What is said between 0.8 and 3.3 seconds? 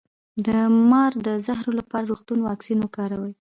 مار د زهر لپاره د روغتون واکسین وکاروئ